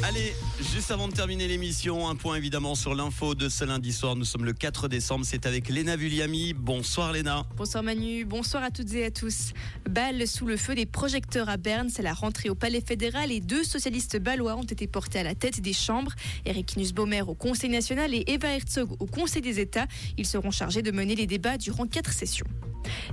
Allez, 0.00 0.34
juste 0.72 0.90
avant 0.90 1.06
de 1.06 1.12
terminer 1.12 1.46
l'émission, 1.46 2.08
un 2.08 2.16
point 2.16 2.34
évidemment 2.34 2.74
sur 2.74 2.94
l'info 2.94 3.34
de 3.34 3.48
ce 3.48 3.64
lundi 3.64 3.92
soir. 3.92 4.16
Nous 4.16 4.24
sommes 4.24 4.44
le 4.44 4.52
4 4.52 4.88
décembre, 4.88 5.24
c'est 5.24 5.46
avec 5.46 5.68
Léna 5.68 5.96
Vulliami. 5.96 6.54
Bonsoir 6.54 7.12
Léna. 7.12 7.44
Bonsoir 7.56 7.84
Manu, 7.84 8.24
bonsoir 8.24 8.64
à 8.64 8.70
toutes 8.70 8.92
et 8.94 9.04
à 9.04 9.10
tous. 9.10 9.52
Balle 9.88 10.26
sous 10.26 10.46
le 10.46 10.56
feu 10.56 10.74
des 10.74 10.86
projecteurs 10.86 11.48
à 11.48 11.56
Berne, 11.56 11.88
c'est 11.88 12.02
la 12.02 12.14
rentrée 12.14 12.48
au 12.48 12.54
Palais 12.54 12.80
fédéral 12.80 13.30
et 13.30 13.40
deux 13.40 13.64
socialistes 13.64 14.18
balois 14.18 14.56
ont 14.56 14.62
été 14.62 14.86
portés 14.86 15.20
à 15.20 15.24
la 15.24 15.34
tête 15.34 15.60
des 15.60 15.74
chambres. 15.74 16.12
Eric 16.46 16.76
Nussbaumer 16.76 17.22
au 17.22 17.34
Conseil 17.34 17.70
national 17.70 18.12
et 18.14 18.24
Eva 18.26 18.48
Herzog 18.48 18.96
au 18.98 19.06
Conseil 19.06 19.42
des 19.42 19.60
États. 19.60 19.86
Ils 20.16 20.26
seront 20.26 20.50
chargés 20.50 20.82
de 20.82 20.90
mener 20.90 21.14
les 21.14 21.26
débats 21.26 21.58
durant 21.58 21.86
quatre 21.86 22.12
sessions. 22.12 22.46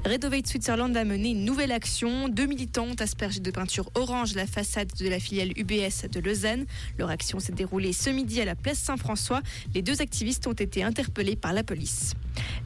Redovate 0.06 0.48
Switzerland 0.48 0.96
a 0.96 1.04
mené 1.04 1.30
une 1.30 1.46
nouvelle 1.46 1.72
action. 1.72 2.30
Deux 2.30 2.46
militants 2.46 2.88
ont 2.88 3.02
aspergé 3.02 3.40
de 3.40 3.52
peinture 3.52 3.90
orange 3.96 4.36
la 4.36 4.48
façade 4.48 4.90
de 5.00 5.08
la 5.08 5.20
filiale 5.20 5.52
UBS 5.58 6.08
de 6.12 6.20
Lausanne. 6.20 6.66
Leur 6.98 7.10
action 7.10 7.40
s'est 7.40 7.54
déroulée 7.54 7.94
ce 7.94 8.10
midi 8.10 8.42
à 8.42 8.46
la 8.46 8.56
place 8.56 8.80
Saint-François. 8.80 9.42
Les 9.74 9.82
deux 9.82 10.02
activistes 10.02 10.48
ont 10.48 10.54
été 10.54 10.84
interpellés 10.84 11.36
par 11.36 11.54
la 11.54 11.64
police. 11.64 12.14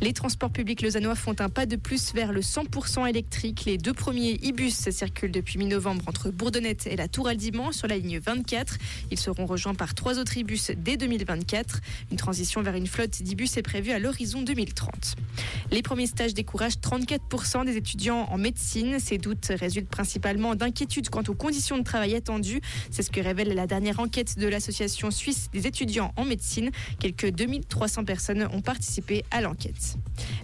Les 0.02 0.14
transports 0.14 0.52
publics 0.52 0.82
lausannois 0.82 1.16
font 1.16 1.36
un 1.40 1.50
pas 1.50 1.66
de 1.66 1.76
plus 1.76 2.14
vers 2.14 2.32
le 2.32 2.42
100% 2.42 3.08
électrique. 3.08 3.64
Les 3.66 3.78
deux 3.78 3.94
premiers 3.94 4.34
e-bus 4.44 4.90
circulent 4.90 5.32
depuis 5.32 5.58
mi-novembre 5.58 6.04
entre 6.08 6.30
Bourdonnette 6.30 6.88
et 6.88 6.96
la 6.96 7.08
Tour 7.08 7.28
Aldimont 7.28 7.72
sur 7.72 7.88
la 7.88 7.98
ligne 7.98 8.20
24. 8.20 8.78
Ils 9.12 9.20
seront 9.20 9.46
rejoints 9.46 9.76
par 9.76 9.94
trois 9.94 10.20
autres 10.20 10.38
e-bus 10.40 10.72
dès 10.78 10.98
2024. 10.98 11.80
Une 12.12 12.18
transition 12.18 12.62
vers 12.62 12.76
une 12.76 12.88
flotte 12.88 13.24
d'e-bus 13.24 13.58
est 13.58 13.62
prévue 13.62 13.92
à 13.92 14.00
l'horizon 14.00 14.42
2030. 14.42 15.16
Les 15.72 15.82
premiers 15.82 16.08
stages 16.08 16.34
découragent 16.34 16.80
34% 16.80 17.66
des 17.66 17.78
étudiants 17.78 18.28
en 18.30 18.38
médecine. 18.38 19.00
Ces 19.00 19.18
doutes 19.18 19.52
résultent 19.60 19.90
principalement 19.90 20.56
d'inquiétudes 20.56 21.10
quant 21.10 21.24
aux 21.28 21.34
conditions 21.34 21.78
de 21.78 21.84
travail 21.84 22.16
attendues. 22.16 22.62
C'est 22.92 23.04
ce 23.04 23.12
que 23.12 23.22
révèle 23.22 23.54
la 23.54 23.68
dernière 23.68 24.00
enquête 24.00 24.38
de 24.38 24.48
l'Association 24.48 25.12
suisse 25.12 25.50
des 25.54 25.66
étudiants 25.66 26.14
en 26.18 26.26
médecine. 26.26 26.72
Quelques 27.00 27.32
2300 27.32 28.04
personnes 28.06 28.48
ont 28.52 28.62
participé 28.62 29.24
à 29.32 29.42
l'enquête. 29.42 29.63
kids. 29.64 29.98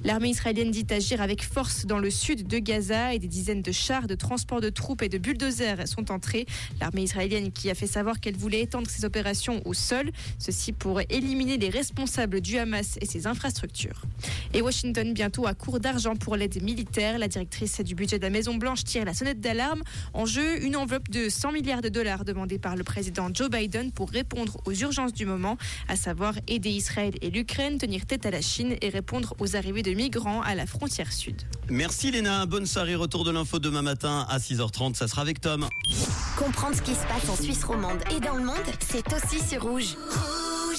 L'armée 0.05 0.29
israélienne 0.29 0.71
dit 0.71 0.85
agir 0.91 1.21
avec 1.21 1.43
force 1.43 1.85
dans 1.85 1.99
le 1.99 2.09
sud 2.09 2.47
de 2.47 2.59
Gaza 2.59 3.13
et 3.13 3.19
des 3.19 3.27
dizaines 3.27 3.61
de 3.61 3.71
chars 3.71 4.07
de 4.07 4.15
transport 4.15 4.61
de 4.61 4.69
troupes 4.69 5.01
et 5.01 5.09
de 5.09 5.17
bulldozers 5.17 5.87
sont 5.87 6.11
entrés. 6.11 6.45
L'armée 6.79 7.03
israélienne 7.03 7.51
qui 7.51 7.69
a 7.69 7.75
fait 7.75 7.87
savoir 7.87 8.19
qu'elle 8.19 8.37
voulait 8.37 8.61
étendre 8.61 8.89
ses 8.89 9.03
opérations 9.03 9.61
au 9.65 9.73
sol, 9.73 10.11
ceci 10.37 10.71
pour 10.71 11.01
éliminer 11.09 11.57
les 11.57 11.69
responsables 11.69 12.39
du 12.39 12.57
Hamas 12.57 12.97
et 13.01 13.05
ses 13.05 13.27
infrastructures. 13.27 14.03
Et 14.53 14.61
Washington 14.61 15.13
bientôt 15.13 15.47
à 15.47 15.53
court 15.53 15.79
d'argent 15.79 16.15
pour 16.15 16.37
l'aide 16.37 16.61
militaire. 16.63 17.19
La 17.19 17.27
directrice 17.27 17.81
du 17.81 17.93
budget 17.93 18.19
de 18.19 18.23
la 18.23 18.29
Maison-Blanche 18.29 18.85
tire 18.85 19.03
la 19.03 19.13
sonnette 19.13 19.41
d'alarme. 19.41 19.83
En 20.13 20.25
jeu, 20.25 20.63
une 20.63 20.77
enveloppe 20.77 21.09
de 21.09 21.27
100 21.27 21.51
milliards 21.51 21.81
de 21.81 21.89
dollars 21.89 22.23
demandée 22.23 22.57
par 22.57 22.77
le 22.77 22.83
président 22.83 23.29
Joe 23.33 23.49
Biden 23.49 23.91
pour 23.91 24.09
répondre 24.09 24.61
aux 24.65 24.73
urgences 24.73 25.13
du 25.13 25.25
moment, 25.25 25.57
à 25.87 25.97
savoir 25.97 26.35
aider 26.47 26.69
Israël 26.69 27.15
et 27.21 27.29
l'Ukraine, 27.29 27.77
tenir 27.77 28.05
tête 28.05 28.25
à 28.25 28.31
la 28.31 28.41
Chine 28.41 28.75
et 28.81 28.89
répondre 28.89 29.35
aux 29.39 29.55
arrivées 29.55 29.83
de 29.89 29.95
migrants 29.95 30.41
à 30.41 30.55
la 30.55 30.65
frontière 30.65 31.11
sud. 31.11 31.41
Merci 31.69 32.11
Léna, 32.11 32.45
bonne 32.45 32.65
soirée, 32.65 32.95
retour 32.95 33.23
de 33.23 33.31
l'info 33.31 33.59
demain 33.59 33.81
matin 33.81 34.25
à 34.29 34.37
6h30, 34.37 34.95
ça 34.95 35.07
sera 35.07 35.21
avec 35.21 35.41
Tom. 35.41 35.67
Comprendre 36.37 36.75
ce 36.75 36.81
qui 36.81 36.93
se 36.93 37.05
passe 37.07 37.29
en 37.29 37.35
Suisse 37.41 37.63
romande 37.63 37.99
et 38.15 38.19
dans 38.19 38.35
le 38.35 38.43
monde, 38.43 38.55
c'est 38.79 39.05
aussi 39.13 39.39
sur 39.45 39.63
rouge. 39.63 39.95